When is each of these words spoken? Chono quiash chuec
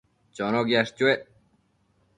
Chono 0.37 0.59
quiash 0.69 0.91
chuec 0.97 1.21